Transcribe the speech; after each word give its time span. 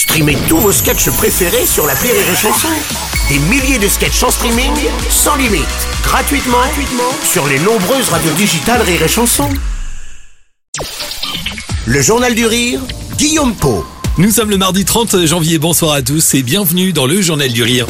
Streamez 0.00 0.38
tous 0.48 0.56
vos 0.56 0.72
sketchs 0.72 1.10
préférés 1.10 1.66
sur 1.66 1.86
la 1.86 1.92
Rire 1.92 2.14
et 2.14 2.34
Chanson. 2.34 2.68
Des 3.28 3.38
milliers 3.38 3.78
de 3.78 3.86
sketchs 3.86 4.22
en 4.22 4.30
streaming, 4.30 4.72
sans 5.10 5.36
limite, 5.36 5.66
gratuitement, 6.02 6.56
sur 7.22 7.46
les 7.46 7.58
nombreuses 7.58 8.08
radios 8.08 8.32
digitales 8.32 8.80
Rire 8.80 9.02
et 9.02 9.08
Chanson. 9.08 9.50
Le 11.84 12.00
Journal 12.00 12.34
du 12.34 12.46
Rire, 12.46 12.80
Guillaume 13.18 13.54
Po. 13.54 13.84
Nous 14.16 14.30
sommes 14.30 14.48
le 14.48 14.56
mardi 14.56 14.86
30 14.86 15.26
janvier, 15.26 15.58
bonsoir 15.58 15.92
à 15.92 16.00
tous 16.00 16.32
et 16.32 16.42
bienvenue 16.42 16.94
dans 16.94 17.04
le 17.04 17.20
Journal 17.20 17.52
du 17.52 17.62
Rire. 17.62 17.86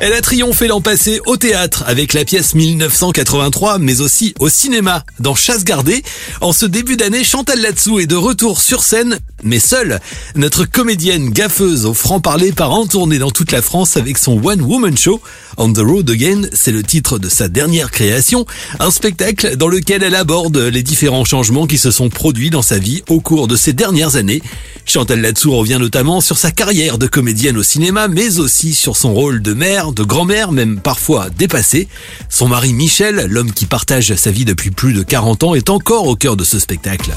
Elle 0.00 0.12
a 0.12 0.20
triomphé 0.20 0.66
l'an 0.66 0.80
passé 0.80 1.20
au 1.24 1.36
théâtre 1.36 1.84
avec 1.86 2.14
la 2.14 2.24
pièce 2.24 2.54
1983, 2.54 3.78
mais 3.78 4.00
aussi 4.00 4.34
au 4.40 4.48
cinéma 4.48 5.04
dans 5.20 5.36
Chasse 5.36 5.62
gardée. 5.62 6.02
En 6.40 6.52
ce 6.52 6.66
début 6.66 6.96
d'année, 6.96 7.22
Chantal 7.22 7.60
Latsou 7.60 8.00
est 8.00 8.06
de 8.06 8.16
retour 8.16 8.60
sur 8.60 8.82
scène, 8.82 9.20
mais 9.44 9.60
seule. 9.60 10.00
Notre 10.34 10.64
comédienne 10.64 11.30
gaffeuse 11.30 11.86
au 11.86 11.94
franc-parler 11.94 12.52
part 12.52 12.72
en 12.72 12.86
tournée 12.86 13.18
dans 13.18 13.30
toute 13.30 13.52
la 13.52 13.62
France 13.62 13.96
avec 13.96 14.18
son 14.18 14.44
One 14.44 14.62
Woman 14.62 14.96
Show. 14.96 15.22
On 15.56 15.72
the 15.72 15.78
Road 15.78 16.10
Again, 16.10 16.42
c'est 16.52 16.72
le 16.72 16.82
titre 16.82 17.20
de 17.20 17.28
sa 17.28 17.46
dernière 17.46 17.92
création, 17.92 18.46
un 18.80 18.90
spectacle 18.90 19.56
dans 19.56 19.68
lequel 19.68 20.02
elle 20.02 20.16
aborde 20.16 20.58
les 20.58 20.82
différents 20.82 21.24
changements 21.24 21.68
qui 21.68 21.78
se 21.78 21.92
sont 21.92 22.08
produits 22.08 22.50
dans 22.50 22.62
sa 22.62 22.78
vie 22.78 23.04
au 23.08 23.20
cours 23.20 23.46
de 23.46 23.54
ces 23.54 23.72
dernières 23.72 24.16
années. 24.16 24.42
Chantal 24.86 25.20
Latsou 25.20 25.52
revient 25.56 25.78
notamment 25.80 26.20
sur 26.20 26.36
sa 26.36 26.50
carrière 26.50 26.98
de 26.98 27.06
comédienne 27.06 27.56
au 27.56 27.62
cinéma, 27.62 28.08
mais 28.08 28.38
aussi 28.38 28.74
sur 28.74 28.96
son 28.96 29.14
rôle 29.14 29.42
de 29.42 29.54
mère, 29.54 29.92
de 29.92 30.04
grand-mère, 30.04 30.52
même 30.52 30.78
parfois 30.78 31.30
dépassée. 31.30 31.88
Son 32.28 32.48
mari 32.48 32.72
Michel, 32.72 33.26
l'homme 33.28 33.52
qui 33.52 33.66
partage 33.66 34.14
sa 34.14 34.30
vie 34.30 34.44
depuis 34.44 34.70
plus 34.70 34.92
de 34.92 35.02
40 35.02 35.44
ans, 35.44 35.54
est 35.54 35.70
encore 35.70 36.06
au 36.06 36.16
cœur 36.16 36.36
de 36.36 36.44
ce 36.44 36.58
spectacle. 36.58 37.12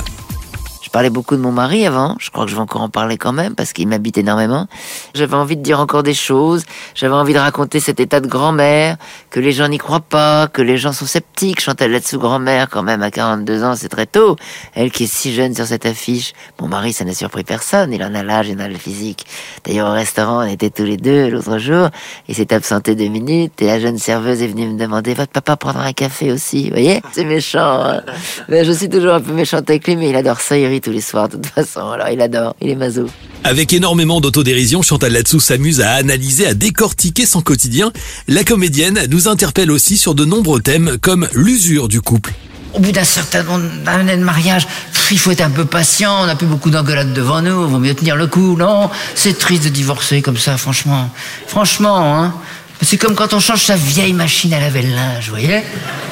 Parlais 0.97 1.11
beaucoup 1.11 1.35
de 1.35 1.41
mon 1.41 1.51
mari 1.51 1.85
avant, 1.85 2.15
je 2.17 2.31
crois 2.31 2.45
que 2.45 2.49
je 2.49 2.55
vais 2.55 2.61
encore 2.63 2.81
en 2.81 2.89
parler 2.89 3.19
quand 3.19 3.31
même 3.31 3.53
parce 3.53 3.71
qu'il 3.71 3.87
m'habite 3.87 4.17
énormément. 4.17 4.65
J'avais 5.13 5.35
envie 5.35 5.55
de 5.55 5.61
dire 5.61 5.79
encore 5.79 6.01
des 6.01 6.15
choses, 6.15 6.63
j'avais 6.95 7.13
envie 7.13 7.35
de 7.35 7.37
raconter 7.37 7.79
cet 7.79 7.99
état 7.99 8.19
de 8.19 8.25
grand-mère, 8.25 8.97
que 9.29 9.39
les 9.39 9.51
gens 9.51 9.67
n'y 9.67 9.77
croient 9.77 9.99
pas, 9.99 10.47
que 10.47 10.63
les 10.63 10.75
gens 10.75 10.93
sont 10.93 11.05
sceptiques. 11.05 11.61
Chantal 11.61 11.91
là-dessous 11.91 12.17
grand-mère 12.17 12.67
quand 12.71 12.81
même 12.81 13.03
à 13.03 13.11
42 13.11 13.63
ans, 13.63 13.75
c'est 13.75 13.89
très 13.89 14.07
tôt. 14.07 14.37
Elle 14.73 14.89
qui 14.89 15.03
est 15.03 15.13
si 15.13 15.35
jeune 15.35 15.53
sur 15.53 15.67
cette 15.67 15.85
affiche. 15.85 16.33
Mon 16.59 16.67
mari, 16.67 16.93
ça 16.93 17.05
n'a 17.05 17.13
surpris 17.13 17.43
personne, 17.43 17.93
il 17.93 18.03
en 18.03 18.15
a 18.15 18.23
l'âge, 18.23 18.47
il 18.49 18.57
en 18.57 18.63
a 18.63 18.67
le 18.67 18.79
physique. 18.79 19.27
D'ailleurs 19.65 19.89
au 19.89 19.93
restaurant, 19.93 20.39
on 20.39 20.49
était 20.49 20.71
tous 20.71 20.85
les 20.85 20.97
deux 20.97 21.29
l'autre 21.29 21.59
jour, 21.59 21.89
il 22.27 22.33
s'est 22.33 22.51
absenté 22.51 22.95
deux 22.95 23.09
minutes 23.09 23.61
et 23.61 23.67
la 23.67 23.79
jeune 23.79 23.99
serveuse 23.99 24.41
est 24.41 24.47
venue 24.47 24.67
me 24.67 24.79
demander, 24.79 25.13
votre 25.13 25.31
papa 25.31 25.57
prendra 25.57 25.83
un 25.83 25.93
café 25.93 26.31
aussi, 26.31 26.71
voyez? 26.71 27.03
C'est 27.11 27.23
méchant. 27.23 27.83
Hein 27.83 28.01
mais 28.49 28.65
je 28.65 28.71
suis 28.71 28.89
toujours 28.89 29.13
un 29.13 29.21
peu 29.21 29.33
méchante 29.33 29.69
avec 29.69 29.85
lui, 29.85 29.95
mais 29.95 30.09
il 30.09 30.15
adore 30.15 30.41
ça, 30.41 30.57
il 30.57 30.65
tous 30.87 30.93
les 30.93 31.01
soirs, 31.01 31.27
de 31.27 31.35
toute 31.35 31.47
façon. 31.47 31.91
Alors, 31.91 32.07
il 32.07 32.21
adore, 32.21 32.55
il 32.61 32.69
est 32.69 32.75
maso. 32.75 33.09
Avec 33.43 33.73
énormément 33.73 34.21
d'autodérision, 34.21 34.81
Chantal 34.81 35.11
Latsou 35.11 35.41
s'amuse 35.41 35.81
à 35.81 35.91
analyser, 35.91 36.47
à 36.47 36.53
décortiquer 36.53 37.25
son 37.25 37.41
quotidien. 37.41 37.91
La 38.29 38.45
comédienne 38.45 39.05
nous 39.09 39.27
interpelle 39.27 39.69
aussi 39.69 39.97
sur 39.97 40.15
de 40.15 40.23
nombreux 40.23 40.61
thèmes 40.61 40.97
comme 41.01 41.27
l'usure 41.33 41.89
du 41.89 41.99
couple. 41.99 42.31
Au 42.73 42.79
bout 42.79 42.93
d'un 42.93 43.03
certain 43.03 43.43
nombre 43.43 43.65
d'années 43.83 44.15
de 44.15 44.23
mariage, 44.23 44.65
il 45.11 45.19
faut 45.19 45.31
être 45.31 45.41
un 45.41 45.49
peu 45.49 45.65
patient, 45.65 46.21
on 46.21 46.25
n'a 46.25 46.37
plus 46.37 46.47
beaucoup 46.47 46.69
d'engueulades 46.69 47.13
devant 47.13 47.41
nous, 47.41 47.65
il 47.65 47.71
vaut 47.71 47.79
mieux 47.79 47.93
tenir 47.93 48.15
le 48.15 48.27
coup, 48.27 48.55
non 48.55 48.89
C'est 49.13 49.37
triste 49.37 49.65
de 49.65 49.69
divorcer 49.69 50.21
comme 50.21 50.37
ça, 50.37 50.57
franchement. 50.57 51.09
Franchement, 51.47 52.15
hein 52.15 52.33
c'est 52.81 52.97
comme 52.97 53.15
quand 53.15 53.33
on 53.33 53.39
change 53.39 53.63
sa 53.63 53.75
vieille 53.75 54.13
machine 54.13 54.53
à 54.53 54.59
laver 54.59 54.83
le 54.83 54.95
linge, 54.95 55.25
vous 55.25 55.31
voyez 55.31 55.63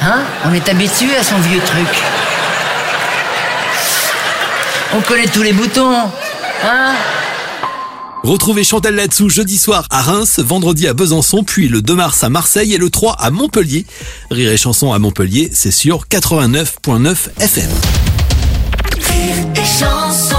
Hein? 0.01 0.23
On 0.45 0.53
est 0.53 0.67
habitué 0.67 1.15
à 1.17 1.23
son 1.23 1.37
vieux 1.37 1.59
truc. 1.59 2.01
On 4.93 5.01
connaît 5.01 5.27
tous 5.27 5.41
les 5.41 5.53
boutons. 5.53 5.95
Hein 6.63 6.95
Retrouvez 8.23 8.63
Chantal 8.63 8.95
Latsou 8.95 9.29
jeudi 9.29 9.57
soir 9.57 9.85
à 9.91 10.01
Reims, 10.01 10.39
vendredi 10.39 10.87
à 10.87 10.93
Besançon, 10.93 11.43
puis 11.43 11.67
le 11.67 11.81
2 11.81 11.93
mars 11.93 12.23
à 12.23 12.29
Marseille 12.29 12.73
et 12.73 12.77
le 12.77 12.89
3 12.89 13.13
à 13.13 13.29
Montpellier. 13.29 13.85
Rire 14.31 14.51
et 14.51 14.57
chanson 14.57 14.93
à 14.93 14.99
Montpellier, 14.99 15.51
c'est 15.53 15.71
sur 15.71 16.07
89.9 16.07 17.15
FM. 17.39 17.69
Rire 18.97 19.45
et 19.55 19.65
chanson. 19.65 20.34